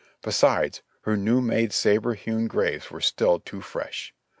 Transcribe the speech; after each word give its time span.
Besides, 0.23 0.81
her 1.01 1.15
new 1.15 1.41
made 1.41 1.71
sabre 1.73 2.15
hewn 2.15 2.47
graves 2.47 2.89
were 2.89 3.01
still 3.01 3.39
too 3.39 3.61
fresh. 3.61 4.15